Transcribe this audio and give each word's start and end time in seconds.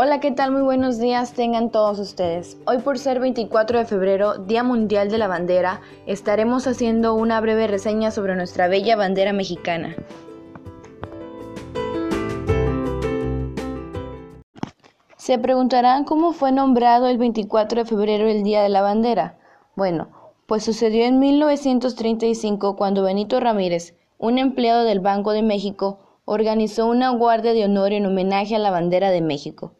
Hola, 0.00 0.20
¿qué 0.20 0.30
tal? 0.30 0.52
Muy 0.52 0.62
buenos 0.62 1.00
días 1.00 1.32
tengan 1.32 1.72
todos 1.72 1.98
ustedes. 1.98 2.56
Hoy 2.66 2.78
por 2.78 3.00
ser 3.00 3.18
24 3.18 3.80
de 3.80 3.84
febrero, 3.84 4.38
Día 4.38 4.62
Mundial 4.62 5.10
de 5.10 5.18
la 5.18 5.26
Bandera, 5.26 5.80
estaremos 6.06 6.68
haciendo 6.68 7.14
una 7.14 7.40
breve 7.40 7.66
reseña 7.66 8.12
sobre 8.12 8.36
nuestra 8.36 8.68
bella 8.68 8.94
bandera 8.94 9.32
mexicana. 9.32 9.96
Se 15.16 15.36
preguntarán 15.40 16.04
cómo 16.04 16.32
fue 16.32 16.52
nombrado 16.52 17.08
el 17.08 17.18
24 17.18 17.80
de 17.80 17.84
febrero 17.84 18.28
el 18.28 18.44
Día 18.44 18.62
de 18.62 18.68
la 18.68 18.82
Bandera. 18.82 19.36
Bueno, 19.74 20.10
pues 20.46 20.62
sucedió 20.62 21.06
en 21.06 21.18
1935 21.18 22.76
cuando 22.76 23.02
Benito 23.02 23.40
Ramírez, 23.40 23.96
un 24.16 24.38
empleado 24.38 24.84
del 24.84 25.00
Banco 25.00 25.32
de 25.32 25.42
México, 25.42 25.98
organizó 26.24 26.86
una 26.86 27.10
guardia 27.10 27.52
de 27.52 27.64
honor 27.64 27.92
en 27.92 28.06
homenaje 28.06 28.54
a 28.54 28.60
la 28.60 28.70
bandera 28.70 29.10
de 29.10 29.22
México. 29.22 29.72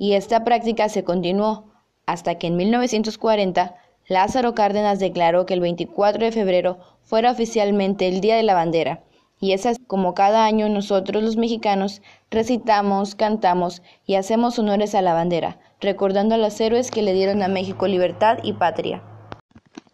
Y 0.00 0.14
esta 0.14 0.44
práctica 0.44 0.88
se 0.88 1.04
continuó 1.04 1.66
hasta 2.06 2.36
que 2.36 2.46
en 2.46 2.56
1940 2.56 3.74
Lázaro 4.08 4.54
Cárdenas 4.54 4.98
declaró 4.98 5.44
que 5.44 5.52
el 5.52 5.60
24 5.60 6.24
de 6.24 6.32
febrero 6.32 6.78
fuera 7.02 7.30
oficialmente 7.30 8.08
el 8.08 8.22
Día 8.22 8.34
de 8.34 8.42
la 8.42 8.54
Bandera. 8.54 9.02
Y 9.40 9.52
es 9.52 9.66
así 9.66 9.84
como 9.86 10.14
cada 10.14 10.46
año 10.46 10.70
nosotros 10.70 11.22
los 11.22 11.36
mexicanos 11.36 12.00
recitamos, 12.30 13.14
cantamos 13.14 13.82
y 14.06 14.14
hacemos 14.14 14.58
honores 14.58 14.94
a 14.94 15.02
la 15.02 15.12
bandera, 15.12 15.58
recordando 15.82 16.34
a 16.34 16.38
los 16.38 16.58
héroes 16.62 16.90
que 16.90 17.02
le 17.02 17.12
dieron 17.12 17.42
a 17.42 17.48
México 17.48 17.86
libertad 17.86 18.38
y 18.42 18.54
patria. 18.54 19.02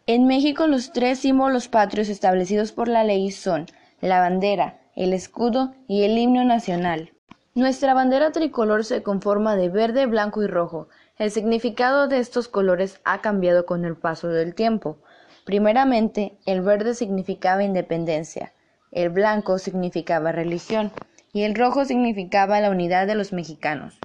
En 0.07 0.29
México 0.29 0.69
los 0.69 0.93
tres 0.93 1.19
símbolos 1.19 1.67
patrios 1.67 2.09
establecidos 2.09 2.71
por 2.71 2.87
la 2.87 3.03
ley 3.03 3.33
son 3.33 3.67
la 4.01 4.21
bandera, 4.21 4.79
el 4.95 5.13
escudo 5.13 5.75
y 5.89 6.05
el 6.05 6.17
himno 6.17 6.45
nacional. 6.45 7.16
Nuestra 7.57 7.95
bandera 7.95 8.33
tricolor 8.33 8.85
se 8.85 9.03
conforma 9.03 9.57
de 9.57 9.71
verde, 9.71 10.05
blanco 10.05 10.43
y 10.43 10.47
rojo. 10.47 10.89
El 11.17 11.31
significado 11.31 12.07
de 12.07 12.19
estos 12.19 12.49
colores 12.49 13.01
ha 13.05 13.23
cambiado 13.23 13.65
con 13.65 13.87
el 13.87 13.97
paso 13.97 14.29
del 14.29 14.55
tiempo. 14.55 14.99
Primeramente, 15.47 16.37
el 16.45 16.61
verde 16.61 16.93
significaba 16.93 17.65
independencia, 17.65 18.53
el 18.93 19.09
blanco 19.09 19.59
significaba 19.59 20.33
religión 20.33 20.93
y 21.33 21.45
el 21.45 21.55
rojo 21.55 21.87
significaba 21.87 22.61
la 22.61 22.69
unidad 22.69 23.07
de 23.07 23.15
los 23.15 23.33
mexicanos. 23.33 23.99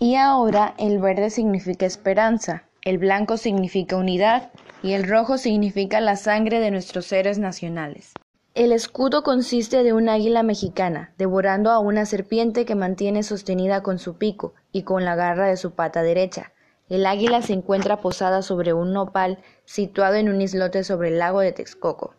Y 0.00 0.16
ahora 0.16 0.74
el 0.76 0.98
verde 0.98 1.30
significa 1.30 1.86
esperanza, 1.86 2.64
el 2.82 2.98
blanco 2.98 3.36
significa 3.36 3.96
unidad 3.96 4.50
y 4.82 4.94
el 4.94 5.08
rojo 5.08 5.38
significa 5.38 6.00
la 6.00 6.16
sangre 6.16 6.58
de 6.58 6.72
nuestros 6.72 7.06
seres 7.06 7.38
nacionales. 7.38 8.14
El 8.58 8.72
escudo 8.72 9.22
consiste 9.22 9.84
de 9.84 9.92
un 9.92 10.08
águila 10.08 10.42
mexicana, 10.42 11.14
devorando 11.16 11.70
a 11.70 11.78
una 11.78 12.04
serpiente 12.06 12.64
que 12.64 12.74
mantiene 12.74 13.22
sostenida 13.22 13.84
con 13.84 14.00
su 14.00 14.16
pico 14.16 14.52
y 14.72 14.82
con 14.82 15.04
la 15.04 15.14
garra 15.14 15.46
de 15.46 15.56
su 15.56 15.74
pata 15.74 16.02
derecha. 16.02 16.50
El 16.88 17.06
águila 17.06 17.40
se 17.40 17.52
encuentra 17.52 18.00
posada 18.00 18.42
sobre 18.42 18.72
un 18.72 18.92
nopal 18.92 19.38
situado 19.64 20.16
en 20.16 20.28
un 20.28 20.40
islote 20.40 20.82
sobre 20.82 21.10
el 21.10 21.20
lago 21.20 21.38
de 21.38 21.52
Texcoco. 21.52 22.16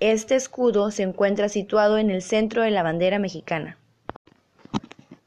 Este 0.00 0.34
escudo 0.34 0.90
se 0.90 1.04
encuentra 1.04 1.48
situado 1.48 1.96
en 1.96 2.10
el 2.10 2.20
centro 2.20 2.60
de 2.62 2.70
la 2.70 2.82
bandera 2.82 3.18
mexicana. 3.18 3.78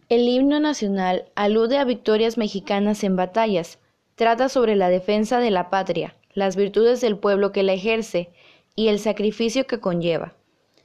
El 0.08 0.28
himno 0.28 0.60
nacional 0.60 1.32
alude 1.34 1.80
a 1.80 1.84
victorias 1.84 2.38
mexicanas 2.38 3.04
en 3.04 3.16
batallas, 3.16 3.80
trata 4.14 4.50
sobre 4.50 4.76
la 4.76 4.90
defensa 4.90 5.40
de 5.40 5.50
la 5.50 5.72
patria, 5.72 6.16
las 6.36 6.56
virtudes 6.56 7.02
del 7.02 7.18
pueblo 7.18 7.52
que 7.52 7.64
la 7.64 7.74
ejerce, 7.74 8.30
y 8.76 8.88
el 8.88 9.00
sacrificio 9.00 9.68
que 9.68 9.80
conlleva. 9.80 10.34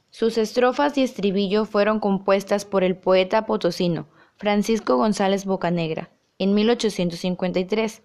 Sus 0.09 0.37
estrofas 0.37 0.97
y 0.97 1.03
estribillo 1.03 1.65
fueron 1.65 1.99
compuestas 1.99 2.65
por 2.65 2.83
el 2.83 2.95
poeta 2.95 3.45
potosino 3.45 4.07
Francisco 4.37 4.97
González 4.97 5.45
Bocanegra 5.45 6.09
en 6.39 6.53
1853, 6.53 8.03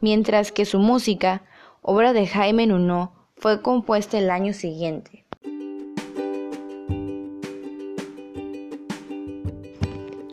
mientras 0.00 0.52
que 0.52 0.64
su 0.64 0.78
música, 0.78 1.42
obra 1.82 2.12
de 2.12 2.26
Jaime 2.26 2.66
Nuno, 2.66 3.12
fue 3.36 3.62
compuesta 3.62 4.18
el 4.18 4.30
año 4.30 4.52
siguiente. 4.52 5.24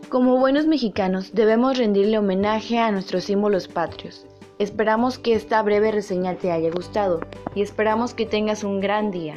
Como 0.09 0.37
buenos 0.37 0.67
mexicanos 0.67 1.33
debemos 1.33 1.77
rendirle 1.77 2.17
homenaje 2.17 2.79
a 2.79 2.91
nuestros 2.91 3.25
símbolos 3.25 3.67
patrios. 3.67 4.25
Esperamos 4.59 5.19
que 5.19 5.35
esta 5.35 5.61
breve 5.61 5.91
reseña 5.91 6.35
te 6.35 6.51
haya 6.51 6.71
gustado 6.71 7.19
y 7.53 7.61
esperamos 7.61 8.15
que 8.15 8.25
tengas 8.25 8.63
un 8.63 8.79
gran 8.79 9.11
día. 9.11 9.35